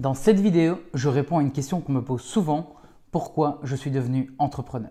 Dans 0.00 0.14
cette 0.14 0.40
vidéo, 0.40 0.78
je 0.94 1.10
réponds 1.10 1.36
à 1.36 1.42
une 1.42 1.52
question 1.52 1.82
qu'on 1.82 1.92
me 1.92 2.00
pose 2.00 2.22
souvent, 2.22 2.72
pourquoi 3.10 3.60
je 3.64 3.76
suis 3.76 3.90
devenu 3.90 4.30
entrepreneur? 4.38 4.88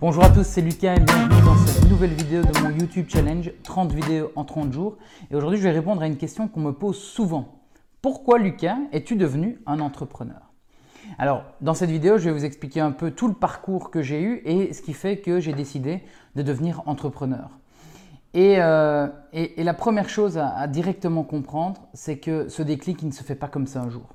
Bonjour 0.00 0.22
à 0.22 0.30
tous, 0.30 0.44
c'est 0.44 0.60
Lucas 0.60 0.94
et 0.94 1.00
bienvenue 1.00 1.44
dans 1.44 1.56
cette 1.56 1.90
nouvelle 1.90 2.12
vidéo 2.12 2.42
de 2.42 2.60
mon 2.60 2.70
YouTube 2.70 3.06
Challenge 3.08 3.50
30 3.64 3.92
vidéos 3.92 4.30
en 4.36 4.44
30 4.44 4.72
jours. 4.72 4.98
Et 5.32 5.34
aujourd'hui, 5.34 5.58
je 5.58 5.64
vais 5.64 5.72
répondre 5.72 6.00
à 6.00 6.06
une 6.06 6.16
question 6.16 6.46
qu'on 6.46 6.60
me 6.60 6.72
pose 6.72 6.96
souvent. 6.96 7.58
Pourquoi 8.00 8.38
Lucas 8.38 8.78
es-tu 8.92 9.16
devenu 9.16 9.58
un 9.66 9.80
entrepreneur? 9.80 10.52
Alors, 11.18 11.42
dans 11.60 11.74
cette 11.74 11.90
vidéo, 11.90 12.18
je 12.18 12.26
vais 12.26 12.32
vous 12.32 12.44
expliquer 12.44 12.78
un 12.78 12.92
peu 12.92 13.10
tout 13.10 13.26
le 13.26 13.34
parcours 13.34 13.90
que 13.90 14.00
j'ai 14.00 14.22
eu 14.22 14.42
et 14.44 14.72
ce 14.72 14.80
qui 14.80 14.92
fait 14.92 15.18
que 15.18 15.40
j'ai 15.40 15.54
décidé 15.54 16.04
de 16.36 16.42
devenir 16.42 16.84
entrepreneur. 16.86 17.50
Euh, 18.36 19.08
et, 19.32 19.64
la 19.64 19.74
première 19.74 20.08
chose 20.08 20.38
à, 20.38 20.66
directement 20.66 21.24
comprendre, 21.24 21.88
c'est 21.94 22.18
que 22.18 22.48
ce 22.48 22.62
déclic, 22.62 23.02
il 23.02 23.08
ne 23.08 23.12
se 23.12 23.22
fait 23.22 23.34
pas 23.34 23.48
comme 23.48 23.66
ça 23.66 23.80
un 23.80 23.88
jour. 23.88 24.14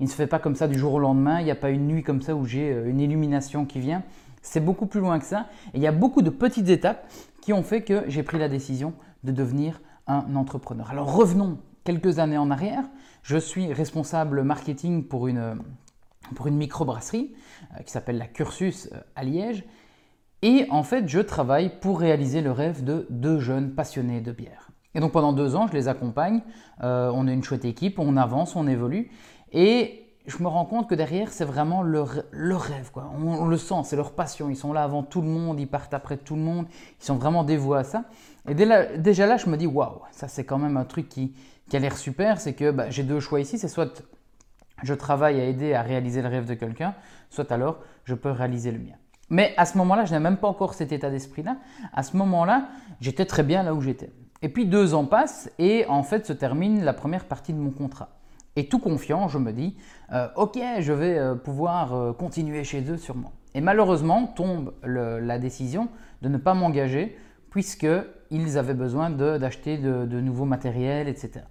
Il 0.00 0.04
ne 0.04 0.10
se 0.10 0.14
fait 0.14 0.26
pas 0.26 0.38
comme 0.38 0.56
ça 0.56 0.68
du 0.68 0.78
jour 0.78 0.94
au 0.94 0.98
lendemain. 0.98 1.40
Il 1.40 1.44
n'y 1.44 1.50
a 1.50 1.56
pas 1.56 1.70
une 1.70 1.86
nuit 1.86 2.02
comme 2.02 2.20
ça 2.20 2.34
où 2.34 2.44
j'ai 2.44 2.72
euh, 2.72 2.88
une 2.88 3.00
illumination 3.00 3.64
qui 3.64 3.80
vient. 3.80 4.02
C'est 4.42 4.60
beaucoup 4.60 4.86
plus 4.86 5.00
loin 5.00 5.18
que 5.18 5.24
ça. 5.24 5.46
Et 5.72 5.78
il 5.78 5.82
y 5.82 5.86
a 5.86 5.92
beaucoup 5.92 6.22
de 6.22 6.30
petites 6.30 6.68
étapes 6.68 7.10
qui 7.40 7.52
ont 7.52 7.62
fait 7.62 7.82
que 7.82 8.04
j'ai 8.08 8.22
pris 8.22 8.38
la 8.38 8.48
décision 8.48 8.92
de 9.24 9.32
devenir 9.32 9.80
un 10.06 10.34
entrepreneur. 10.34 10.90
Alors 10.90 11.14
revenons 11.14 11.58
quelques 11.84 12.18
années 12.18 12.38
en 12.38 12.50
arrière. 12.50 12.84
Je 13.22 13.36
suis 13.36 13.72
responsable 13.72 14.42
marketing 14.42 15.04
pour 15.04 15.28
une, 15.28 15.58
pour 16.34 16.48
une 16.48 16.56
microbrasserie 16.56 17.34
euh, 17.78 17.82
qui 17.84 17.92
s'appelle 17.92 18.18
la 18.18 18.26
Cursus 18.26 18.90
à 19.14 19.24
Liège. 19.24 19.64
Et 20.42 20.66
en 20.70 20.82
fait, 20.82 21.08
je 21.08 21.20
travaille 21.20 21.70
pour 21.80 22.00
réaliser 22.00 22.40
le 22.40 22.50
rêve 22.50 22.82
de 22.82 23.06
deux 23.10 23.38
jeunes 23.38 23.74
passionnés 23.74 24.20
de 24.20 24.32
bière. 24.32 24.70
Et 24.94 25.00
donc 25.00 25.12
pendant 25.12 25.32
deux 25.32 25.54
ans, 25.56 25.66
je 25.68 25.72
les 25.72 25.88
accompagne. 25.88 26.42
Euh, 26.82 27.10
on 27.14 27.26
est 27.28 27.32
une 27.32 27.44
chouette 27.44 27.64
équipe, 27.64 27.98
on 27.98 28.16
avance, 28.16 28.56
on 28.56 28.66
évolue. 28.66 29.10
Et 29.52 30.02
je 30.26 30.42
me 30.42 30.48
rends 30.48 30.64
compte 30.64 30.88
que 30.88 30.94
derrière, 30.94 31.32
c'est 31.32 31.44
vraiment 31.44 31.82
leur, 31.82 32.08
rêve. 32.32 32.90
Quoi. 32.92 33.10
On, 33.16 33.46
le 33.46 33.56
sent, 33.56 33.82
c'est 33.84 33.96
leur 33.96 34.12
passion. 34.12 34.50
Ils 34.50 34.56
sont 34.56 34.72
là 34.72 34.82
avant 34.82 35.02
tout 35.02 35.20
le 35.20 35.28
monde, 35.28 35.58
ils 35.60 35.68
partent 35.68 35.94
après 35.94 36.16
tout 36.16 36.36
le 36.36 36.42
monde. 36.42 36.66
Ils 37.00 37.04
sont 37.04 37.16
vraiment 37.16 37.44
dévoués 37.44 37.78
à 37.78 37.84
ça. 37.84 38.04
Et 38.48 38.54
déjà 38.54 39.26
là, 39.26 39.36
je 39.36 39.48
me 39.48 39.56
dis, 39.56 39.66
waouh, 39.66 40.00
ça 40.10 40.28
c'est 40.28 40.44
quand 40.44 40.58
même 40.58 40.76
un 40.76 40.84
truc 40.84 41.08
qui, 41.08 41.34
a 41.72 41.78
l'air 41.78 41.96
super. 41.96 42.40
C'est 42.40 42.52
que 42.52 42.70
bah, 42.70 42.90
j'ai 42.90 43.02
deux 43.02 43.20
choix 43.20 43.40
ici. 43.40 43.58
C'est 43.58 43.68
soit 43.68 44.02
je 44.82 44.94
travaille 44.94 45.40
à 45.40 45.44
aider 45.44 45.74
à 45.74 45.82
réaliser 45.82 46.22
le 46.22 46.28
rêve 46.28 46.46
de 46.46 46.54
quelqu'un, 46.54 46.94
soit 47.30 47.50
alors 47.52 47.78
je 48.04 48.14
peux 48.14 48.30
réaliser 48.30 48.72
le 48.72 48.78
mien. 48.78 48.96
Mais 49.32 49.54
à 49.56 49.64
ce 49.64 49.78
moment-là, 49.78 50.04
je 50.04 50.12
n'ai 50.12 50.20
même 50.20 50.36
pas 50.36 50.46
encore 50.46 50.74
cet 50.74 50.92
état 50.92 51.08
d'esprit-là. 51.08 51.56
À 51.94 52.02
ce 52.02 52.18
moment-là, 52.18 52.68
j'étais 53.00 53.24
très 53.24 53.42
bien 53.42 53.62
là 53.62 53.74
où 53.74 53.80
j'étais. 53.80 54.10
Et 54.42 54.50
puis 54.50 54.66
deux 54.66 54.92
ans 54.92 55.06
passent 55.06 55.50
et 55.58 55.86
en 55.86 56.02
fait 56.02 56.26
se 56.26 56.34
termine 56.34 56.84
la 56.84 56.92
première 56.92 57.24
partie 57.24 57.54
de 57.54 57.58
mon 57.58 57.70
contrat. 57.70 58.10
Et 58.56 58.68
tout 58.68 58.78
confiant, 58.78 59.28
je 59.28 59.38
me 59.38 59.52
dis, 59.52 59.74
euh, 60.12 60.28
ok, 60.36 60.58
je 60.80 60.92
vais 60.92 61.18
euh, 61.18 61.34
pouvoir 61.34 61.94
euh, 61.94 62.12
continuer 62.12 62.62
chez 62.62 62.82
eux 62.90 62.98
sûrement. 62.98 63.32
Et 63.54 63.62
malheureusement 63.62 64.26
tombe 64.26 64.74
la 64.82 65.38
décision 65.38 65.88
de 66.20 66.28
ne 66.28 66.36
pas 66.36 66.52
m'engager 66.52 67.16
puisqu'ils 67.48 68.58
avaient 68.58 68.74
besoin 68.74 69.08
d'acheter 69.08 69.78
de, 69.78 70.04
de, 70.04 70.20
nouveaux 70.20 70.44
matériels, 70.46 71.08
etc. 71.08 71.44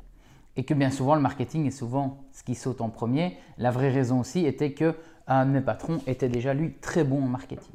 Et 0.58 0.64
que 0.64 0.74
bien 0.74 0.92
souvent 0.92 1.16
le 1.16 1.22
marketing 1.22 1.66
est 1.66 1.72
souvent 1.72 2.24
ce 2.32 2.44
qui 2.44 2.56
saute 2.56 2.82
en 2.82 2.90
premier. 2.90 3.38
La 3.58 3.72
vraie 3.72 3.90
raison 3.90 4.20
aussi 4.20 4.46
était 4.46 4.74
que 4.74 4.96
un 5.28 5.46
de 5.46 5.52
mes 5.52 5.62
patrons 5.62 6.00
était 6.08 6.30
déjà 6.30 6.54
lui 6.54 6.74
très 6.74 7.04
bon 7.04 7.24
en 7.24 7.28
marketing. 7.28 7.74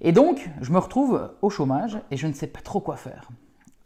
Et 0.00 0.12
donc, 0.12 0.48
je 0.60 0.72
me 0.72 0.78
retrouve 0.78 1.30
au 1.42 1.50
chômage 1.50 1.98
et 2.10 2.16
je 2.16 2.26
ne 2.26 2.32
sais 2.32 2.46
pas 2.46 2.60
trop 2.60 2.80
quoi 2.80 2.96
faire. 2.96 3.28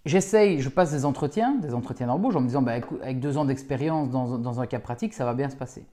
J'essaye, 0.05 0.61
je 0.61 0.69
passe 0.69 0.91
des 0.91 1.05
entretiens, 1.05 1.55
des 1.55 1.75
entretiens 1.75 2.09
d'embauche 2.09 2.35
en 2.35 2.41
me 2.41 2.47
disant, 2.47 2.61
bah, 2.61 2.73
avec 3.03 3.20
deux 3.20 3.37
ans 3.37 3.45
d'expérience 3.45 4.11
dans, 4.11 4.61
un 4.61 4.67
cas 4.67 4.81
pratique, 4.81 5.15
ça 5.15 5.25
va 5.25 5.33
bien 5.33 5.48
se 5.48 5.55
passer. 5.55 5.87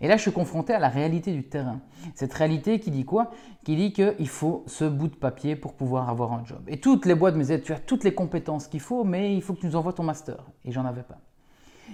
Et 0.00 0.06
là, 0.06 0.16
je 0.16 0.22
suis 0.22 0.32
confronté 0.32 0.72
à 0.72 0.78
la 0.78 0.88
réalité 0.88 1.32
du 1.32 1.42
terrain. 1.42 1.80
Cette 2.14 2.32
réalité 2.32 2.78
qui 2.78 2.92
dit 2.92 3.04
quoi? 3.04 3.32
Qui 3.64 3.74
dit 3.74 3.92
qu'il 3.92 4.28
faut 4.28 4.62
ce 4.68 4.84
bout 4.84 5.08
de 5.08 5.16
papier 5.16 5.56
pour 5.56 5.74
pouvoir 5.74 6.08
avoir 6.08 6.32
un 6.32 6.44
job. 6.44 6.60
Et 6.68 6.80
toutes 6.80 7.06
les 7.06 7.16
boîtes 7.16 7.34
me 7.34 7.40
disaient, 7.40 7.60
tu 7.60 7.72
as 7.72 7.78
toutes 7.80 8.04
les 8.04 8.14
compétences 8.14 8.68
qu'il 8.68 8.80
faut, 8.80 9.02
mais 9.02 9.34
il 9.34 9.42
faut 9.42 9.52
que 9.54 9.60
tu 9.60 9.66
nous 9.66 9.76
envoies 9.76 9.92
ton 9.92 10.04
master. 10.04 10.36
Et 10.64 10.70
j'en 10.70 10.84
avais 10.84 11.02
pas. 11.02 11.18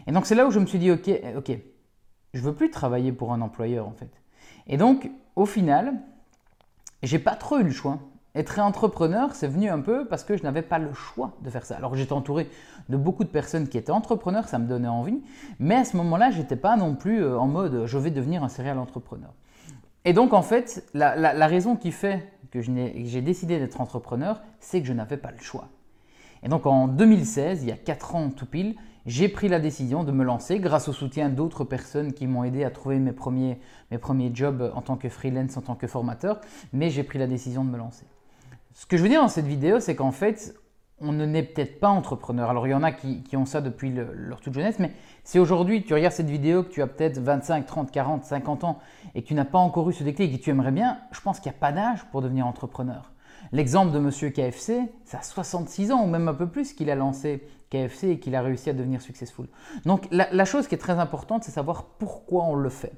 Et 0.07 0.13
donc, 0.13 0.27
c'est 0.27 0.35
là 0.35 0.47
où 0.47 0.51
je 0.51 0.59
me 0.59 0.67
suis 0.67 0.79
dit, 0.79 0.91
ok, 0.91 1.11
ok, 1.37 1.53
je 2.35 2.41
veux 2.41 2.55
plus 2.55 2.71
travailler 2.71 3.13
pour 3.13 3.33
un 3.33 3.41
employeur 3.41 3.87
en 3.87 3.93
fait. 3.93 4.11
Et 4.67 4.77
donc, 4.77 5.11
au 5.37 5.47
final, 5.47 5.95
j'ai 7.03 7.19
pas 7.19 7.35
trop 7.35 7.59
eu 7.59 7.65
le 7.65 7.71
choix. 7.71 7.99
Être 8.35 8.59
entrepreneur, 8.61 9.35
c'est 9.35 9.49
venu 9.49 9.69
un 9.69 9.81
peu 9.81 10.07
parce 10.07 10.25
que 10.25 10.39
je 10.39 10.43
n'avais 10.43 10.63
pas 10.63 10.79
le 10.79 10.95
choix 10.95 11.33
de 11.43 11.51
faire 11.51 11.67
ça. 11.67 11.77
Alors 11.77 11.95
j'étais 11.95 12.15
entouré 12.15 12.49
de 12.89 12.97
beaucoup 12.97 13.25
de 13.25 13.29
personnes 13.29 13.69
qui 13.69 13.77
étaient 13.77 13.93
entrepreneurs, 13.93 14.49
ça 14.49 14.59
me 14.59 14.67
donnait 14.67 14.89
envie, 14.89 15.21
mais 15.59 15.75
à 15.75 15.85
ce 15.85 15.99
moment-là, 15.99 16.31
je 16.31 16.39
n'étais 16.39 16.57
pas 16.57 16.77
non 16.77 16.95
plus 16.95 17.23
euh, 17.23 17.39
en 17.39 17.47
mode 17.47 17.85
je 17.85 17.99
vais 17.99 18.11
devenir 18.11 18.43
un 18.43 18.49
serial 18.49 18.79
entrepreneur. 18.79 19.35
Et 20.07 20.15
donc 20.15 20.33
en 20.33 20.41
fait, 20.41 20.89
la, 20.95 21.47
raison 21.47 21.77
qui 21.77 21.93
fait 21.93 22.33
que 22.51 22.61
j'ai 22.63 23.21
décidé 23.21 23.59
d'être 23.59 23.81
entrepreneur, 23.81 24.41
c'est 24.61 24.81
que 24.81 24.87
je 24.87 24.95
n'avais 24.95 25.19
pas 25.19 25.31
le 25.31 25.39
choix. 25.39 25.69
Et 26.43 26.49
donc 26.49 26.65
en 26.65 26.89
2016, 26.89 27.63
il 27.63 27.69
y 27.69 27.73
a 27.73 27.77
4 27.77 28.15
ans 28.15 28.31
tout 28.31 28.47
pile, 28.47 28.77
j'ai 29.07 29.29
pris 29.29 29.49
la 29.49 29.61
décision 29.61 30.05
de 30.05 30.13
me 30.13 30.25
lancer 30.25 30.59
grâce 30.59 30.89
au 30.89 30.93
soutien 30.93 31.29
d'autres 31.29 31.65
personnes 31.65 32.13
qui 32.13 32.27
m'ont 32.27 32.45
aidé 32.45 32.65
à 32.65 32.71
trouver 32.71 32.99
mes 32.99 33.13
premiers, 33.13 33.59
mes 33.91 33.99
premiers 33.99 34.31
jobs 34.35 34.71
en 34.75 34.83
tant 34.83 34.97
que 34.97 35.09
freelance, 35.09 35.57
en 35.57 35.63
tant 35.63 35.75
que 35.75 35.87
formateur, 35.87 36.41
mais 36.73 36.91
j'ai 36.91 37.03
pris 37.03 37.19
la 37.19 37.27
décision 37.27 37.65
de 37.65 37.71
me 37.71 37.79
lancer. 37.79 38.07
Ce 38.75 38.87
que 38.87 38.97
je 38.97 39.03
veux 39.03 39.09
dire 39.09 39.21
dans 39.21 39.29
cette 39.29 39.47
vidéo, 39.47 39.81
c'est 39.81 39.97
qu'en 39.97 40.13
fait, 40.13 40.55
on 41.03 41.13
ne 41.13 41.27
n'est 41.27 41.43
peut-être 41.43 41.81
pas 41.81 41.89
entrepreneur. 41.89 42.49
Alors 42.49 42.67
il 42.67 42.71
y 42.71 42.75
en 42.75 42.83
a 42.83 42.93
qui, 42.93 43.37
ont 43.37 43.45
ça 43.45 43.61
depuis 43.61 43.93
leur 43.93 44.41
toute 44.41 44.55
jeunesse, 44.55 44.79
mais 44.79 44.93
si 45.25 45.39
aujourd'hui 45.39 45.85
tu 45.85 45.95
regardes 45.95 46.15
cette 46.15 46.31
vidéo, 46.31 46.63
que 46.63 46.71
tu 46.71 46.81
as 46.81 46.87
peut-être 46.87 47.19
25, 47.19 47.67
30, 47.67 47.91
40, 47.91 48.25
50 48.25 48.65
ans 48.65 48.79
et 49.15 49.23
que 49.23 49.29
tu 49.29 49.35
n'as 49.35 49.45
pas 49.45 49.59
encore 49.59 49.91
eu 49.91 49.93
ce 49.93 50.05
déclic 50.05 50.33
et 50.33 50.39
que 50.39 50.45
tu 50.45 50.51
aimerais 50.51 50.71
bien, 50.71 50.99
je 51.11 51.21
pense 51.21 51.41
qu'il 51.41 51.51
n'y 51.51 51.57
a 51.57 51.61
pas 51.61 51.73
d'âge 51.73 52.05
pour 52.13 52.23
devenir 52.23 52.47
entrepreneur. 52.47 53.13
L'exemple 53.51 53.93
de 53.93 53.99
monsieur 53.99 54.31
KFC, 54.31 54.81
ça 55.05 55.19
a 55.19 55.23
66 55.23 55.91
ans 55.91 56.05
ou 56.05 56.07
même 56.07 56.29
un 56.29 56.35
peu 56.35 56.47
plus 56.47 56.73
qu'il 56.73 56.89
a 56.89 56.95
lancé 56.95 57.45
KFC 57.73 58.05
et 58.11 58.19
qu'il 58.19 58.35
a 58.35 58.43
réussi 58.43 58.71
à 58.71 58.73
devenir 58.75 59.01
successful. 59.01 59.47
Donc 59.87 60.07
la, 60.11 60.45
chose 60.45 60.69
qui 60.69 60.75
est 60.75 60.79
très 60.79 60.99
importante, 60.99 61.45
c'est 61.45 61.53
savoir 61.53 61.85
pourquoi 61.99 62.45
on 62.45 62.55
le 62.55 62.69
fait. 62.69 62.93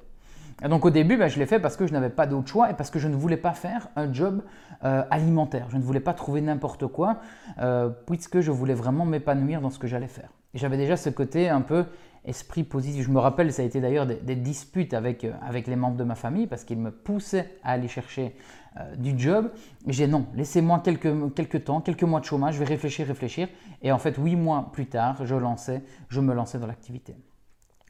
Donc 0.67 0.85
au 0.85 0.89
début, 0.89 1.17
ben, 1.17 1.27
je 1.27 1.37
l'ai 1.39 1.45
fait 1.45 1.59
parce 1.59 1.75
que 1.75 1.85
je 1.85 1.93
n'avais 1.93 2.09
pas 2.09 2.27
d'autre 2.27 2.47
choix 2.47 2.69
et 2.69 2.73
parce 2.73 2.89
que 2.89 2.99
je 2.99 3.07
ne 3.07 3.15
voulais 3.15 3.37
pas 3.37 3.53
faire 3.53 3.89
un 3.95 4.11
job 4.11 4.41
euh, 4.83 5.03
alimentaire. 5.09 5.67
Je 5.69 5.77
ne 5.77 5.81
voulais 5.81 5.99
pas 5.99 6.13
trouver 6.13 6.41
n'importe 6.41 6.87
quoi 6.87 7.19
euh, 7.59 7.89
puisque 8.07 8.39
je 8.39 8.51
voulais 8.51 8.73
vraiment 8.73 9.05
m'épanouir 9.05 9.61
dans 9.61 9.69
ce 9.69 9.79
que 9.79 9.87
j'allais 9.87 10.07
faire. 10.07 10.29
J'avais 10.53 10.77
déjà 10.77 10.95
ce 10.95 11.09
côté 11.09 11.49
un 11.49 11.61
peu 11.61 11.85
esprit 12.25 12.63
positif. 12.63 13.05
Je 13.05 13.11
me 13.11 13.19
rappelle, 13.19 13.51
ça 13.53 13.61
a 13.61 13.65
été 13.65 13.81
d'ailleurs 13.81 14.05
des, 14.05 14.35
disputes 14.35 14.93
avec, 14.93 15.23
euh, 15.23 15.33
avec 15.41 15.67
les 15.67 15.75
membres 15.75 15.97
de 15.97 16.03
ma 16.03 16.15
famille 16.15 16.47
parce 16.47 16.63
qu'ils 16.63 16.79
me 16.79 16.91
poussaient 16.91 17.57
à 17.63 17.71
aller 17.71 17.87
chercher 17.87 18.35
euh, 18.77 18.95
du 18.95 19.17
job. 19.17 19.51
J'ai 19.87 20.07
non, 20.07 20.27
laissez-moi 20.35 20.81
quelques, 20.83 21.33
quelques 21.33 21.65
temps, 21.65 21.81
quelques 21.81 22.03
mois 22.03 22.19
de 22.19 22.25
chômage, 22.25 22.55
je 22.55 22.59
vais 22.59 22.65
réfléchir, 22.65 23.07
réfléchir. 23.07 23.47
Et 23.81 23.91
en 23.91 23.97
fait, 23.97 24.15
huit 24.17 24.35
mois 24.35 24.69
plus 24.73 24.87
tard, 24.87 25.25
je, 25.25 25.35
lançais, 25.35 25.83
je 26.09 26.19
me 26.19 26.33
lançais 26.33 26.59
dans 26.59 26.67
l'activité. 26.67 27.15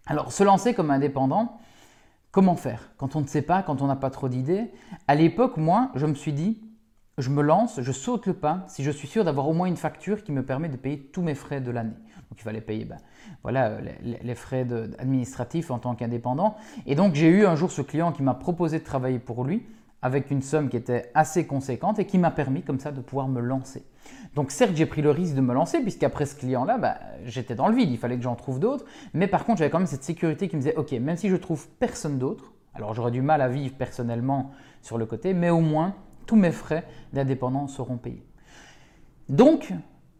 Alors, 0.05 0.31
se 0.31 0.43
lancer 0.43 0.73
comme 0.73 0.91
indépendant, 0.91 1.57
comment 2.31 2.55
faire? 2.55 2.91
Quand 2.97 3.15
on 3.15 3.21
ne 3.21 3.27
sait 3.27 3.41
pas, 3.41 3.63
quand 3.63 3.81
on 3.81 3.87
n'a 3.87 3.95
pas 3.95 4.11
trop 4.11 4.29
d'idées 4.29 4.71
À 5.07 5.15
l'époque, 5.15 5.57
moi, 5.57 5.89
je 5.95 6.05
me 6.05 6.13
suis 6.13 6.33
dit, 6.33 6.61
je 7.17 7.29
me 7.29 7.41
lance, 7.41 7.81
je 7.81 7.91
saute 7.91 8.25
le 8.25 8.33
pas 8.33 8.65
si 8.67 8.83
je 8.83 8.91
suis 8.91 9.07
sûr 9.07 9.23
d'avoir 9.23 9.47
au 9.47 9.53
moins 9.53 9.67
une 9.67 9.77
facture 9.77 10.23
qui 10.23 10.31
me 10.31 10.43
permet 10.43 10.67
de 10.67 10.75
payer 10.75 10.99
tous 10.99 11.21
mes 11.21 11.35
frais 11.35 11.61
de 11.61 11.71
l'année. 11.71 11.95
Donc 12.29 12.39
il 12.39 12.43
fallait 12.43 12.61
payer 12.61 12.85
ben, 12.85 12.97
voilà, 13.43 13.79
les, 14.03 14.35
frais 14.35 14.67
administratifs 14.99 15.71
en 15.71 15.79
tant 15.79 15.95
qu'indépendant. 15.95 16.57
Et 16.85 16.95
donc 16.95 17.15
j'ai 17.15 17.29
eu 17.29 17.45
un 17.45 17.55
jour 17.55 17.71
ce 17.71 17.81
client 17.81 18.11
qui 18.11 18.23
m'a 18.23 18.33
proposé 18.33 18.79
de 18.79 18.83
travailler 18.83 19.19
pour 19.19 19.45
lui 19.45 19.63
avec 20.01 20.29
une 20.29 20.41
somme 20.41 20.69
qui 20.69 20.77
était 20.77 21.09
assez 21.13 21.47
conséquente 21.47 21.99
et 21.99 22.05
qui 22.05 22.17
m'a 22.17 22.31
permis 22.31 22.63
comme 22.63 22.79
ça 22.79 22.91
de 22.91 22.99
pouvoir 22.99 23.27
me 23.27 23.39
lancer. 23.39 23.85
Donc 24.35 24.51
certes 24.51 24.73
j'ai 24.75 24.85
pris 24.85 25.01
le 25.01 25.11
risque 25.11 25.35
de 25.35 25.41
me 25.41 25.53
lancer 25.53 25.79
puisqu'après 25.79 26.25
ce 26.25 26.35
client-là, 26.35 26.77
ben, 26.77 26.95
j'étais 27.23 27.55
dans 27.55 27.69
le 27.69 27.75
vide, 27.75 27.91
il 27.91 27.97
fallait 27.97 28.17
que 28.17 28.23
j'en 28.23 28.35
trouve 28.35 28.59
d'autres. 28.59 28.85
Mais 29.13 29.27
par 29.27 29.45
contre 29.45 29.59
j'avais 29.59 29.69
quand 29.69 29.79
même 29.79 29.87
cette 29.87 30.03
sécurité 30.03 30.49
qui 30.49 30.57
me 30.57 30.61
disait, 30.61 30.75
ok, 30.75 30.91
même 30.91 31.15
si 31.15 31.29
je 31.29 31.37
trouve 31.37 31.67
personne 31.79 32.19
d'autre, 32.19 32.51
alors 32.73 32.93
j'aurais 32.93 33.11
du 33.11 33.21
mal 33.21 33.41
à 33.41 33.47
vivre 33.47 33.75
personnellement 33.75 34.51
sur 34.81 34.97
le 34.97 35.05
côté, 35.05 35.33
mais 35.33 35.49
au 35.49 35.61
moins 35.61 35.95
tous 36.25 36.35
mes 36.35 36.51
frais 36.51 36.85
d'indépendance 37.13 37.75
seront 37.75 37.97
payés. 37.97 38.25
Donc, 39.29 39.73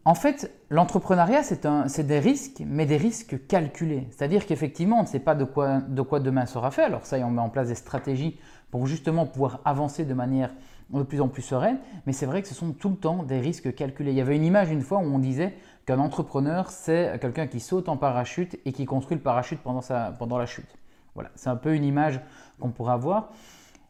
en 0.04 0.14
fait, 0.14 0.52
l'entrepreneuriat, 0.70 1.42
c'est 1.42 2.06
des 2.06 2.18
risques, 2.20 2.62
mais 2.64 2.86
des 2.86 2.96
risques 2.96 3.46
calculés. 3.48 4.06
C'est-à-dire 4.10 4.46
qu'effectivement, 4.46 4.98
on 5.00 5.02
ne 5.02 5.08
sait 5.08 5.18
pas 5.18 5.34
de 5.34 5.44
quoi, 5.44 5.80
de 5.80 6.02
quoi 6.02 6.20
demain 6.20 6.46
sera 6.46 6.70
fait. 6.70 6.84
Alors 6.84 7.04
ça, 7.06 7.16
on 7.18 7.30
met 7.30 7.40
en 7.40 7.50
place 7.50 7.68
des 7.68 7.74
stratégies 7.74 8.38
pour 8.70 8.86
justement 8.86 9.26
pouvoir 9.26 9.60
avancer 9.64 10.04
de 10.04 10.14
manière 10.14 10.50
de 10.90 11.02
plus 11.02 11.20
en 11.20 11.28
plus 11.28 11.42
sereine. 11.42 11.78
Mais 12.06 12.12
c'est 12.12 12.26
vrai 12.26 12.42
que 12.42 12.48
ce 12.48 12.54
sont 12.54 12.72
tout 12.72 12.90
le 12.90 12.96
temps 12.96 13.22
des 13.22 13.40
risques 13.40 13.74
calculés. 13.74 14.12
Il 14.12 14.16
y 14.16 14.20
avait 14.20 14.36
une 14.36 14.44
image 14.44 14.70
une 14.70 14.82
fois 14.82 14.98
où 14.98 15.02
on 15.02 15.18
disait 15.18 15.54
qu'un 15.86 15.98
entrepreneur, 15.98 16.70
c'est 16.70 17.18
quelqu'un 17.20 17.46
qui 17.46 17.60
saute 17.60 17.88
en 17.88 17.96
parachute 17.96 18.58
et 18.64 18.72
qui 18.72 18.84
construit 18.86 19.16
le 19.16 19.22
parachute 19.22 19.60
pendant, 19.60 20.38
la 20.38 20.46
chute. 20.46 20.72
Voilà, 21.14 21.30
c'est 21.34 21.48
un 21.48 21.56
peu 21.56 21.74
une 21.74 21.84
image 21.84 22.20
qu'on 22.60 22.70
pourrait 22.70 22.92
avoir. 22.92 23.30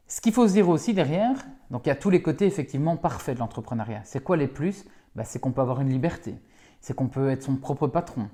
Ce 0.08 0.20
qu'il 0.20 0.32
faut 0.32 0.46
se 0.46 0.52
dire 0.52 0.68
aussi 0.68 0.94
derrière, 0.94 1.44
donc 1.70 1.86
il 1.86 1.88
y 1.88 1.92
a 1.92 1.96
tous 1.96 2.10
les 2.10 2.22
côtés 2.22 2.46
effectivement 2.46 2.96
parfaits 2.96 3.34
de 3.34 3.40
l'entrepreneuriat. 3.40 4.02
C'est 4.04 4.22
quoi 4.22 4.36
les 4.36 4.46
plus? 4.46 4.84
Bah, 5.14 5.24
C'est 5.24 5.38
qu'on 5.38 5.52
peut 5.52 5.60
avoir 5.60 5.80
une 5.80 5.90
liberté. 5.90 6.34
c'est 6.80 6.94
qu'on 6.94 7.08
peut 7.08 7.30
être 7.30 7.42
son 7.42 7.56
propre 7.56 7.86
patron. 7.86 8.28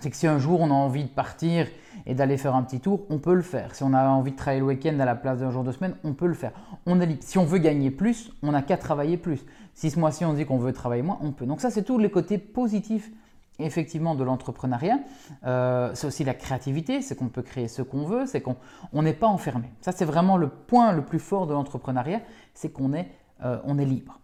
C'est 0.00 0.10
que 0.10 0.16
si 0.16 0.26
un 0.26 0.38
jour 0.38 0.60
on 0.60 0.70
a 0.70 0.74
envie 0.74 1.04
de 1.04 1.08
partir 1.10 1.66
et 2.06 2.14
d'aller 2.14 2.36
faire 2.36 2.54
un 2.54 2.62
petit 2.62 2.80
tour, 2.80 3.06
on 3.10 3.18
peut 3.18 3.34
le 3.34 3.42
faire. 3.42 3.74
Si 3.74 3.82
on 3.82 3.92
a 3.92 4.08
envie 4.08 4.32
de 4.32 4.36
travailler 4.36 4.60
le 4.60 4.66
week-end 4.66 4.98
à 5.00 5.04
la 5.04 5.14
place 5.14 5.40
d'un 5.40 5.50
jour 5.50 5.64
de 5.64 5.72
semaine, 5.72 5.94
on 6.02 6.14
peut 6.14 6.26
le 6.26 6.34
faire. 6.34 6.52
Si 7.20 7.38
on 7.38 7.44
veut 7.44 7.58
gagner 7.58 7.90
plus, 7.90 8.32
on 8.42 8.52
n'a 8.52 8.62
qu'à 8.62 8.76
travailler 8.76 9.16
plus. 9.16 9.44
Si 9.74 9.90
ce 9.90 9.98
mois-ci 9.98 10.24
on 10.24 10.32
dit 10.32 10.44
qu'on 10.44 10.58
veut 10.58 10.72
travailler 10.72 11.02
moins, 11.02 11.18
on 11.20 11.32
peut. 11.32 11.46
Donc 11.46 11.60
ça, 11.60 11.70
c'est 11.70 11.82
tous 11.82 11.98
les 11.98 12.10
côtés 12.10 12.38
positifs 12.38 13.10
effectivement 13.64 14.14
de 14.14 14.24
l'entrepreneuriat. 14.24 14.98
Euh, 15.46 15.90
c'est 15.94 16.06
aussi 16.06 16.24
la 16.24 16.34
créativité, 16.34 17.02
c'est 17.02 17.16
qu'on 17.16 17.28
peut 17.28 17.42
créer 17.42 17.68
ce 17.68 17.82
qu'on 17.82 18.04
veut, 18.04 18.26
c'est 18.26 18.40
qu'on 18.42 18.56
n'est 19.02 19.12
pas 19.12 19.26
enfermé. 19.26 19.70
Ça, 19.80 19.92
c'est 19.92 20.04
vraiment 20.04 20.36
le 20.36 20.48
point 20.48 20.92
le 20.92 21.04
plus 21.04 21.18
fort 21.18 21.46
de 21.46 21.52
l'entrepreneuriat, 21.52 22.20
c'est 22.54 22.70
qu'on 22.70 22.92
est, 22.92 23.08
euh, 23.44 23.78
est 23.78 23.84
libre. 23.84 24.18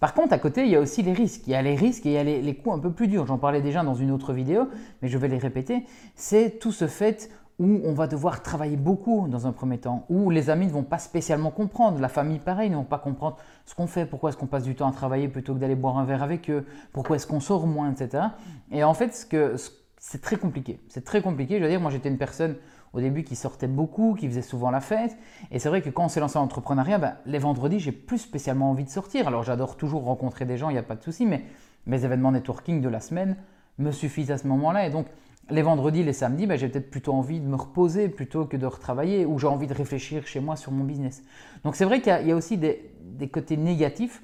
Par 0.00 0.12
contre, 0.12 0.34
à 0.34 0.38
côté, 0.38 0.64
il 0.64 0.70
y 0.70 0.76
a 0.76 0.80
aussi 0.80 1.02
les 1.02 1.14
risques. 1.14 1.46
Il 1.46 1.50
y 1.50 1.54
a 1.54 1.62
les 1.62 1.76
risques 1.76 2.04
et 2.04 2.10
il 2.10 2.12
y 2.12 2.18
a 2.18 2.24
les, 2.24 2.42
les 2.42 2.54
coûts 2.54 2.72
un 2.72 2.78
peu 2.78 2.90
plus 2.90 3.08
durs. 3.08 3.26
J'en 3.26 3.38
parlais 3.38 3.62
déjà 3.62 3.82
dans 3.82 3.94
une 3.94 4.10
autre 4.10 4.32
vidéo, 4.32 4.68
mais 5.00 5.08
je 5.08 5.16
vais 5.16 5.28
les 5.28 5.38
répéter. 5.38 5.86
C'est 6.14 6.58
tout 6.58 6.72
ce 6.72 6.86
fait 6.86 7.30
où 7.58 7.80
on 7.84 7.92
va 7.92 8.06
devoir 8.06 8.42
travailler 8.42 8.76
beaucoup 8.76 9.28
dans 9.28 9.46
un 9.46 9.52
premier 9.52 9.78
temps, 9.78 10.06
où 10.08 10.30
les 10.30 10.50
amis 10.50 10.66
ne 10.66 10.72
vont 10.72 10.82
pas 10.82 10.98
spécialement 10.98 11.50
comprendre, 11.50 12.00
la 12.00 12.08
famille 12.08 12.40
pareil 12.40 12.68
ne 12.68 12.76
vont 12.76 12.84
pas 12.84 12.98
comprendre 12.98 13.36
ce 13.64 13.74
qu'on 13.74 13.86
fait, 13.86 14.06
pourquoi 14.06 14.30
est-ce 14.30 14.36
qu'on 14.36 14.46
passe 14.46 14.64
du 14.64 14.74
temps 14.74 14.88
à 14.88 14.92
travailler 14.92 15.28
plutôt 15.28 15.54
que 15.54 15.60
d'aller 15.60 15.76
boire 15.76 15.98
un 15.98 16.04
verre 16.04 16.22
avec 16.22 16.50
eux, 16.50 16.66
pourquoi 16.92 17.16
est-ce 17.16 17.26
qu'on 17.26 17.40
sort 17.40 17.66
moins, 17.66 17.92
etc. 17.92 18.24
Et 18.72 18.82
en 18.82 18.94
fait, 18.94 19.14
ce 19.14 19.70
c'est 20.06 20.20
très 20.20 20.36
compliqué. 20.36 20.80
C'est 20.88 21.04
très 21.04 21.22
compliqué. 21.22 21.56
Je 21.58 21.62
veux 21.62 21.70
dire, 21.70 21.80
moi 21.80 21.90
j'étais 21.90 22.10
une 22.10 22.18
personne 22.18 22.56
au 22.92 23.00
début 23.00 23.24
qui 23.24 23.36
sortait 23.36 23.66
beaucoup, 23.66 24.14
qui 24.14 24.28
faisait 24.28 24.42
souvent 24.42 24.70
la 24.70 24.80
fête. 24.80 25.16
Et 25.50 25.58
c'est 25.58 25.70
vrai 25.70 25.80
que 25.80 25.88
quand 25.88 26.04
on 26.04 26.08
s'est 26.08 26.20
lancé 26.20 26.38
en 26.38 26.42
entrepreneuriat, 26.42 26.98
ben, 26.98 27.16
les 27.24 27.38
vendredis, 27.38 27.80
j'ai 27.80 27.90
plus 27.90 28.18
spécialement 28.18 28.70
envie 28.70 28.84
de 28.84 28.90
sortir. 28.90 29.26
Alors 29.26 29.44
j'adore 29.44 29.76
toujours 29.76 30.04
rencontrer 30.04 30.44
des 30.44 30.58
gens, 30.58 30.68
il 30.68 30.74
n'y 30.74 30.78
a 30.78 30.82
pas 30.82 30.94
de 30.94 31.02
souci, 31.02 31.24
mais 31.24 31.44
mes 31.86 32.04
événements 32.04 32.32
networking 32.32 32.82
de 32.82 32.88
la 32.88 33.00
semaine 33.00 33.36
me 33.78 33.92
suffisent 33.92 34.30
à 34.30 34.38
ce 34.38 34.46
moment-là. 34.46 34.86
Et 34.86 34.90
donc, 34.90 35.06
les 35.50 35.62
vendredis, 35.62 36.02
les 36.02 36.12
samedis, 36.12 36.46
ben, 36.46 36.58
j'ai 36.58 36.68
peut-être 36.68 36.90
plutôt 36.90 37.12
envie 37.12 37.40
de 37.40 37.46
me 37.46 37.56
reposer 37.56 38.08
plutôt 38.08 38.46
que 38.46 38.56
de 38.56 38.66
retravailler 38.66 39.26
ou 39.26 39.38
j'ai 39.38 39.46
envie 39.46 39.66
de 39.66 39.74
réfléchir 39.74 40.26
chez 40.26 40.40
moi 40.40 40.56
sur 40.56 40.72
mon 40.72 40.84
business. 40.84 41.22
Donc 41.64 41.76
c'est 41.76 41.84
vrai 41.84 42.00
qu'il 42.00 42.26
y, 42.26 42.32
a 42.32 42.36
aussi 42.36 42.56
des, 42.56 43.28
côtés 43.32 43.56
négatifs 43.56 44.22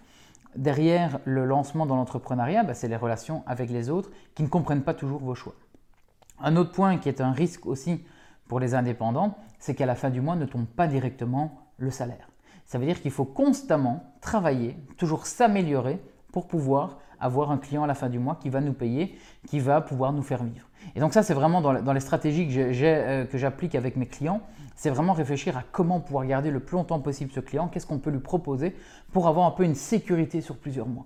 derrière 0.56 1.20
le 1.25 1.44
lancement 1.44 1.87
dans 1.87 1.96
l'entrepreneuriat, 1.96 2.64
ben, 2.64 2.75
c'est 2.75 2.88
les 2.88 2.96
relations 2.96 3.43
avec 3.46 3.70
les 3.70 3.90
autres 3.90 4.11
qui 4.34 4.43
ne 4.43 4.49
comprennent 4.49 4.82
pas 4.82 4.94
toujours 4.94 5.20
vos 5.20 5.34
choix. 5.34 5.55
Un 6.40 6.56
autre 6.56 6.72
point 6.72 6.96
qui 6.96 7.08
est 7.08 7.20
un 7.20 7.32
risque 7.32 7.67
aussi 7.67 8.02
pour 8.49 8.58
les 8.58 8.75
indépendants, 8.75 9.37
c'est 9.58 9.75
qu'à 9.75 9.87
la 9.87 9.94
fin 9.94 10.11
du 10.11 10.20
mois 10.20 10.37
ne 10.37 10.46
tombe 10.46 10.67
pas 10.67 10.87
directement 10.87 11.67
le 11.76 11.90
salaire. 11.90 12.31
Ça 12.64 12.78
veut 12.78 12.87
dire 12.87 13.00
qu'il 13.02 13.11
faut 13.11 13.25
constamment 13.25 14.05
travailler, 14.20 14.76
toujours 14.96 15.26
s'améliorer 15.26 16.00
pour 16.32 16.49
pouvoir 16.49 16.99
avoir 17.20 17.50
un 17.50 17.58
client 17.58 17.84
à 17.84 17.87
la 17.87 17.94
fin 17.94 18.08
du 18.08 18.19
mois 18.19 18.37
qui 18.40 18.49
va 18.49 18.61
nous 18.61 18.72
payer, 18.72 19.17
qui 19.46 19.61
va 19.61 19.81
pouvoir 19.81 20.12
nous 20.12 20.22
faire 20.22 20.43
vivre. 20.43 20.67
Et 20.94 21.00
donc 21.00 21.12
ça, 21.12 21.22
c'est 21.22 21.34
vraiment 21.34 21.61
dans, 21.61 21.93
les 21.93 22.00
stratégies 22.00 22.49
euh, 22.58 23.25
que 23.26 23.38
j'applique 23.38 23.75
avec 23.75 23.96
mes 23.96 24.06
clients, 24.06 24.40
c'est 24.75 24.90
vraiment 24.90 25.12
réfléchir 25.12 25.56
à 25.58 25.62
comment 25.70 26.00
pouvoir 26.00 26.25
garder 26.25 26.50
le 26.50 26.61
plus 26.61 26.76
longtemps 26.76 27.00
possible 27.00 27.31
ce 27.32 27.40
client, 27.40 27.69
qu'est-ce 27.69 27.87
qu'on 27.87 27.99
peut 27.99 28.11
lui 28.11 28.20
proposer 28.20 28.75
pour 29.12 29.28
avoir 29.28 29.46
un 29.46 29.50
peu 29.50 29.64
une 29.64 29.75
sécurité 29.75 30.40
sur 30.40 30.56
plusieurs 30.56 30.87
mois. 30.87 31.05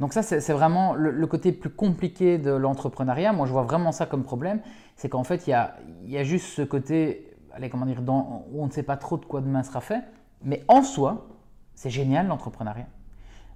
Donc 0.00 0.12
ça, 0.12 0.22
c'est 0.22 0.52
vraiment 0.52 0.94
le, 0.94 1.26
côté 1.28 1.52
plus 1.52 1.70
compliqué 1.70 2.38
de 2.38 2.50
l'entrepreneuriat. 2.50 3.32
Moi, 3.32 3.46
je 3.46 3.52
vois 3.52 3.62
vraiment 3.62 3.92
ça 3.92 4.06
comme 4.06 4.24
problème, 4.24 4.60
c'est 4.96 5.08
qu'en 5.08 5.22
fait, 5.22 5.46
il 5.46 5.50
y 5.50 6.16
a, 6.18 6.24
juste 6.24 6.46
ce 6.46 6.62
côté, 6.62 7.30
comment 7.70 7.86
dire, 7.86 8.02
où 8.02 8.62
on 8.62 8.66
ne 8.66 8.72
sait 8.72 8.82
pas 8.82 8.96
trop 8.96 9.16
de 9.16 9.24
quoi 9.24 9.40
demain 9.40 9.62
sera 9.62 9.80
fait, 9.80 10.02
mais 10.42 10.64
en 10.66 10.82
soi, 10.82 11.28
c'est 11.76 11.90
génial 11.90 12.26
l'entrepreneuriat. 12.26 12.88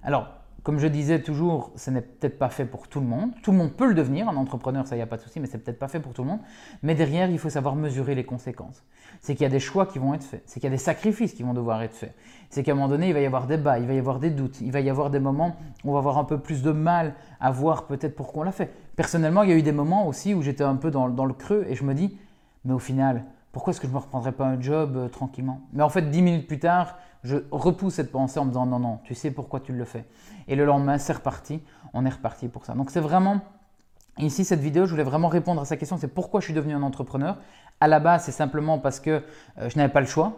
Alors, 0.01 0.29
comme 0.63 0.79
je 0.79 0.87
disais 0.87 1.21
toujours, 1.21 1.71
ce 1.75 1.91
n'est 1.91 2.01
peut-être 2.01 2.37
pas 2.37 2.49
fait 2.49 2.65
pour 2.65 2.87
tout 2.87 2.99
le 2.99 3.05
monde. 3.05 3.31
Tout 3.43 3.51
le 3.51 3.57
monde 3.57 3.71
peut 3.71 3.87
le 3.87 3.93
devenir, 3.93 4.27
un 4.27 4.35
entrepreneur, 4.35 4.85
ça, 4.87 4.97
y 4.97 5.01
a 5.01 5.05
pas 5.05 5.17
de 5.17 5.21
souci, 5.21 5.39
mais 5.39 5.47
c'est 5.47 5.57
peut-être 5.59 5.79
pas 5.79 5.87
fait 5.87 5.99
pour 5.99 6.13
tout 6.13 6.23
le 6.23 6.29
monde. 6.29 6.39
Mais 6.83 6.95
derrière, 6.95 7.29
il 7.29 7.39
faut 7.39 7.49
savoir 7.49 7.75
mesurer 7.75 8.15
les 8.15 8.25
conséquences. 8.25 8.83
C'est 9.21 9.35
qu'il 9.35 9.43
y 9.43 9.45
a 9.45 9.49
des 9.49 9.59
choix 9.59 9.85
qui 9.85 9.99
vont 9.99 10.13
être 10.13 10.23
faits, 10.23 10.43
c'est 10.45 10.59
qu'il 10.59 10.69
y 10.69 10.73
a 10.73 10.75
des 10.75 10.77
sacrifices 10.77 11.33
qui 11.33 11.43
vont 11.43 11.53
devoir 11.53 11.81
être 11.81 11.93
faits. 11.93 12.13
C'est 12.49 12.63
qu'à 12.63 12.71
un 12.71 12.75
moment 12.75 12.87
donné, 12.87 13.09
il 13.09 13.13
va 13.13 13.19
y 13.19 13.25
avoir 13.25 13.47
des 13.47 13.57
bas, 13.57 13.79
il 13.79 13.87
va 13.87 13.93
y 13.93 13.99
avoir 13.99 14.19
des 14.19 14.31
doutes, 14.31 14.59
il 14.61 14.71
va 14.71 14.79
y 14.79 14.89
avoir 14.89 15.09
des 15.09 15.19
moments 15.19 15.55
où 15.83 15.91
on 15.91 15.93
va 15.93 15.99
avoir 15.99 16.17
un 16.17 16.23
peu 16.23 16.39
plus 16.39 16.61
de 16.61 16.71
mal 16.71 17.13
à 17.39 17.51
voir 17.51 17.85
peut-être 17.87 18.15
pourquoi 18.15 18.41
on 18.41 18.45
l'a 18.45 18.51
fait. 18.51 18.71
Personnellement, 18.95 19.43
il 19.43 19.49
y 19.49 19.53
a 19.53 19.55
eu 19.55 19.61
des 19.61 19.71
moments 19.71 20.07
aussi 20.07 20.33
où 20.33 20.41
j'étais 20.41 20.63
un 20.63 20.75
peu 20.75 20.91
dans, 20.91 21.09
dans 21.09 21.25
le 21.25 21.33
creux 21.33 21.65
et 21.69 21.75
je 21.75 21.83
me 21.83 21.93
dis, 21.93 22.17
mais 22.65 22.73
au 22.73 22.79
final, 22.79 23.25
pourquoi 23.51 23.71
est-ce 23.71 23.81
que 23.81 23.87
je 23.87 23.91
ne 23.91 23.97
me 23.97 24.01
reprendrais 24.01 24.31
pas 24.31 24.45
un 24.45 24.61
job 24.61 24.95
euh, 24.95 25.07
tranquillement? 25.07 25.61
Mais 25.73 25.83
en 25.83 25.89
fait, 25.89 26.09
dix 26.09 26.21
minutes 26.21 26.47
plus 26.47 26.59
tard, 26.59 26.97
je 27.23 27.37
repousse 27.51 27.95
cette 27.95 28.11
pensée 28.11 28.39
en 28.39 28.45
me 28.45 28.49
disant 28.49 28.65
non, 28.65 28.79
non, 28.79 28.99
tu 29.03 29.15
sais 29.15 29.31
pourquoi 29.31 29.59
tu 29.59 29.73
le 29.73 29.85
fais. 29.85 30.05
Et 30.47 30.55
le 30.55 30.65
lendemain, 30.65 30.97
c'est 30.97 31.13
reparti, 31.13 31.61
on 31.93 32.05
est 32.05 32.09
reparti 32.09 32.47
pour 32.47 32.65
ça. 32.65 32.73
Donc 32.73 32.91
c'est 32.91 32.99
vraiment, 32.99 33.41
ici, 34.17 34.45
cette 34.45 34.61
vidéo, 34.61 34.85
je 34.85 34.91
voulais 34.91 35.03
vraiment 35.03 35.27
répondre 35.27 35.61
à 35.61 35.65
sa 35.65 35.77
question, 35.77 35.97
c'est 35.97 36.07
pourquoi 36.07 36.39
je 36.39 36.45
suis 36.45 36.53
devenu 36.53 36.73
un 36.73 36.83
entrepreneur? 36.83 37.37
À 37.81 37.87
la 37.87 37.99
base, 37.99 38.23
c'est 38.23 38.31
simplement 38.31 38.79
parce 38.79 38.99
que 38.99 39.23
euh, 39.57 39.69
je 39.69 39.77
n'avais 39.77 39.91
pas 39.91 40.01
le 40.01 40.07
choix. 40.07 40.33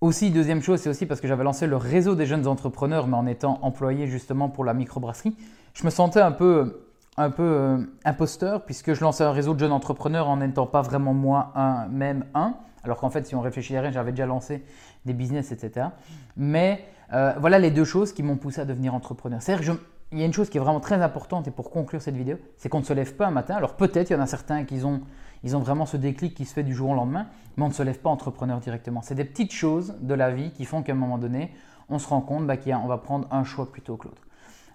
Aussi, 0.00 0.30
deuxième 0.30 0.62
chose, 0.62 0.80
c'est 0.80 0.88
aussi 0.88 1.04
parce 1.04 1.20
que 1.20 1.28
j'avais 1.28 1.44
lancé 1.44 1.66
le 1.66 1.76
réseau 1.76 2.14
des 2.14 2.24
jeunes 2.24 2.46
entrepreneurs, 2.46 3.06
mais 3.06 3.16
en 3.16 3.26
étant 3.26 3.58
employé 3.62 4.06
justement 4.06 4.48
pour 4.48 4.64
la 4.64 4.72
microbrasserie. 4.72 5.36
Je 5.74 5.84
me 5.84 5.90
sentais 5.90 6.20
un 6.20 6.32
peu 6.32 6.86
un 7.16 7.30
peu 7.30 7.42
euh, 7.42 7.78
imposteur 8.04 8.64
puisque 8.64 8.94
je 8.94 9.00
lançais 9.02 9.24
un 9.24 9.32
réseau 9.32 9.54
de 9.54 9.58
jeunes 9.58 9.72
entrepreneurs 9.72 10.28
en 10.28 10.38
n'étant 10.38 10.66
pas 10.66 10.80
vraiment 10.80 11.12
moi 11.12 11.52
un, 11.54 11.86
même 11.88 12.24
un. 12.34 12.54
Alors 12.84 12.98
qu'en 12.98 13.10
fait, 13.10 13.26
si 13.26 13.34
on 13.34 13.40
rien, 13.40 13.90
j'avais 13.90 14.12
déjà 14.12 14.26
lancé 14.26 14.64
des 15.04 15.12
business, 15.12 15.52
etc. 15.52 15.88
Mais 16.36 16.84
euh, 17.12 17.34
voilà 17.38 17.58
les 17.58 17.70
deux 17.70 17.84
choses 17.84 18.12
qui 18.12 18.22
m'ont 18.22 18.36
poussé 18.36 18.60
à 18.60 18.64
devenir 18.64 18.94
entrepreneur. 18.94 19.42
C'est-à-dire 19.42 19.76
il 20.12 20.18
y 20.18 20.22
a 20.22 20.26
une 20.26 20.32
chose 20.32 20.50
qui 20.50 20.58
est 20.58 20.60
vraiment 20.60 20.80
très 20.80 21.02
importante 21.02 21.46
et 21.46 21.50
pour 21.50 21.70
conclure 21.70 22.02
cette 22.02 22.16
vidéo, 22.16 22.36
c'est 22.56 22.68
qu'on 22.68 22.80
ne 22.80 22.84
se 22.84 22.92
lève 22.92 23.14
pas 23.14 23.26
un 23.26 23.30
matin. 23.30 23.54
Alors 23.54 23.76
peut-être 23.76 24.10
il 24.10 24.14
y 24.14 24.16
en 24.16 24.20
a 24.20 24.26
certains 24.26 24.64
qui 24.64 24.84
ont 24.84 25.02
vraiment 25.44 25.86
ce 25.86 25.96
déclic 25.96 26.34
qui 26.34 26.44
se 26.44 26.52
fait 26.52 26.64
du 26.64 26.74
jour 26.74 26.90
au 26.90 26.94
lendemain, 26.94 27.26
mais 27.56 27.64
on 27.64 27.68
ne 27.68 27.72
se 27.72 27.82
lève 27.82 27.98
pas 27.98 28.10
entrepreneur 28.10 28.58
directement. 28.58 29.02
C'est 29.02 29.14
des 29.14 29.24
petites 29.24 29.52
choses 29.52 29.94
de 30.00 30.14
la 30.14 30.30
vie 30.30 30.52
qui 30.52 30.64
font 30.64 30.82
qu'à 30.82 30.92
un 30.92 30.96
moment 30.96 31.18
donné, 31.18 31.52
on 31.88 31.98
se 31.98 32.08
rend 32.08 32.20
compte 32.20 32.46
bah, 32.46 32.56
qu'on 32.56 32.86
va 32.86 32.98
prendre 32.98 33.28
un 33.30 33.44
choix 33.44 33.70
plutôt 33.70 33.96
que 33.96 34.08
l'autre. 34.08 34.22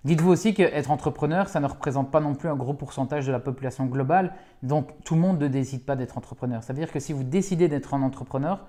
Dites-vous 0.06 0.30
aussi 0.30 0.54
qu'être 0.54 0.92
entrepreneur, 0.92 1.50
ça 1.50 1.60
ne 1.60 1.66
représente 1.66 2.12
pas 2.12 2.20
non 2.20 2.36
plus 2.36 2.48
un 2.48 2.56
gros 2.56 2.76
pourcentage 2.76 3.26
de 3.26 3.32
la 3.32 3.40
population 3.40 3.88
globale. 3.88 4.34
Donc 4.62 4.90
tout 5.04 5.16
le 5.16 5.22
monde 5.22 5.40
ne 5.40 5.48
décide 5.48 5.84
pas 5.84 5.96
d'être 5.96 6.16
entrepreneur. 6.16 6.62
Ça 6.64 6.74
veut 6.74 6.80
dire 6.80 6.92
que 6.92 7.00
si 7.00 7.12
vous 7.12 7.24
décidez 7.24 7.68
d'être 7.68 7.96
un 7.96 8.04
entrepreneur, 8.04 8.68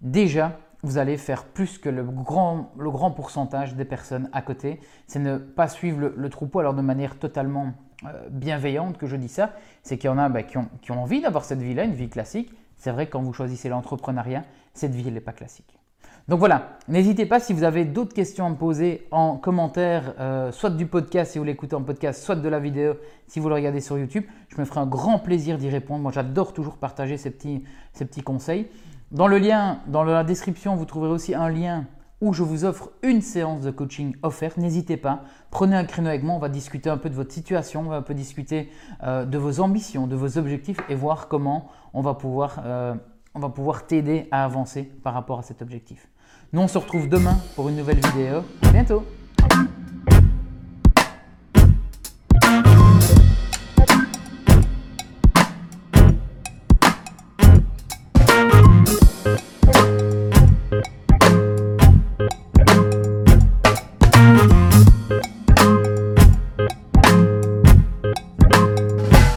déjà, 0.00 0.60
vous 0.84 0.98
allez 0.98 1.16
faire 1.16 1.44
plus 1.44 1.78
que 1.78 1.88
le 1.88 2.04
grand, 2.04 2.70
le 2.78 2.88
grand 2.92 3.10
pourcentage 3.10 3.74
des 3.74 3.84
personnes 3.84 4.30
à 4.32 4.42
côté. 4.42 4.78
C'est 5.08 5.18
ne 5.18 5.38
pas 5.38 5.66
suivre 5.66 6.12
le, 6.14 6.30
troupeau 6.30 6.60
alors 6.60 6.74
de 6.74 6.82
manière 6.82 7.18
totalement 7.18 7.72
euh, 8.04 8.28
bienveillante 8.30 8.96
que 8.96 9.08
je 9.08 9.16
dis 9.16 9.28
ça. 9.28 9.54
C'est 9.82 9.98
qu'il 9.98 10.08
y 10.08 10.12
en 10.12 10.18
a 10.18 10.28
bah, 10.28 10.44
qui, 10.44 10.56
ont, 10.56 10.68
qui 10.82 10.92
ont 10.92 11.02
envie 11.02 11.20
d'avoir 11.20 11.44
cette 11.44 11.62
vie-là, 11.62 11.82
une 11.82 11.94
vie 11.94 12.08
classique. 12.08 12.52
C'est 12.76 12.92
vrai 12.92 13.06
que 13.06 13.10
quand 13.10 13.22
vous 13.22 13.32
choisissez 13.32 13.68
l'entrepreneuriat, 13.68 14.44
cette 14.72 14.94
vie 14.94 15.10
n'est 15.10 15.20
pas 15.20 15.32
classique. 15.32 15.80
Donc 16.28 16.40
voilà, 16.40 16.70
n'hésitez 16.88 17.24
pas 17.24 17.38
si 17.38 17.52
vous 17.52 17.62
avez 17.62 17.84
d'autres 17.84 18.12
questions 18.12 18.46
à 18.46 18.50
me 18.50 18.56
poser 18.56 19.06
en 19.12 19.36
commentaire, 19.36 20.12
euh, 20.18 20.50
soit 20.50 20.70
du 20.70 20.86
podcast 20.86 21.30
si 21.30 21.38
vous 21.38 21.44
l'écoutez 21.44 21.76
en 21.76 21.84
podcast, 21.84 22.20
soit 22.20 22.34
de 22.34 22.48
la 22.48 22.58
vidéo 22.58 22.94
si 23.28 23.38
vous 23.38 23.48
le 23.48 23.54
regardez 23.54 23.80
sur 23.80 23.96
YouTube. 23.96 24.24
Je 24.48 24.60
me 24.60 24.64
ferai 24.64 24.80
un 24.80 24.86
grand 24.86 25.20
plaisir 25.20 25.56
d'y 25.56 25.68
répondre. 25.68 26.02
Moi, 26.02 26.10
j'adore 26.10 26.52
toujours 26.52 26.78
partager 26.78 27.16
ces 27.16 27.30
petits, 27.30 28.22
conseils. 28.24 28.66
Dans 29.12 29.28
le 29.28 29.38
lien, 29.38 29.78
dans 29.86 30.02
la 30.02 30.24
description, 30.24 30.74
vous 30.74 30.84
trouverez 30.84 31.12
aussi 31.12 31.32
un 31.32 31.48
lien 31.48 31.84
où 32.20 32.32
je 32.32 32.42
vous 32.42 32.64
offre 32.64 32.90
une 33.04 33.20
séance 33.20 33.60
de 33.60 33.70
coaching 33.70 34.16
offerte. 34.24 34.56
N'hésitez 34.56 34.96
pas, 34.96 35.22
prenez 35.52 35.76
un 35.76 35.84
créneau 35.84 36.08
avec 36.08 36.24
moi, 36.24 36.34
on 36.34 36.40
va 36.40 36.48
discuter 36.48 36.90
un 36.90 36.96
peu 36.96 37.08
de 37.08 37.14
votre 37.14 37.32
situation, 37.32 37.82
on 37.82 37.90
va 37.90 37.96
un 37.96 38.02
peu 38.02 38.14
discuter 38.14 38.68
euh, 39.04 39.24
de 39.24 39.38
vos 39.38 39.60
ambitions, 39.60 40.08
de 40.08 40.16
vos 40.16 40.38
objectifs 40.38 40.78
et 40.88 40.96
voir 40.96 41.28
comment 41.28 41.68
on 41.94 42.00
va 42.00 42.14
pouvoir, 42.14 42.62
euh, 42.64 42.96
on 43.36 43.38
va 43.38 43.50
pouvoir 43.50 43.86
t'aider 43.86 44.26
à 44.32 44.44
avancer 44.44 44.82
par 44.82 45.14
rapport 45.14 45.38
à 45.38 45.42
cet 45.42 45.62
objectif. 45.62 46.08
Nous, 46.56 46.62
on 46.62 46.68
se 46.68 46.78
retrouve 46.78 47.06
demain 47.06 47.38
pour 47.54 47.68
une 47.68 47.76
nouvelle 47.76 48.00
vidéo. 48.00 48.42
À 48.62 48.70
bientôt 48.70 49.04